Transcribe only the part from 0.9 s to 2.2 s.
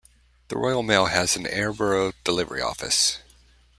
has an Aireborough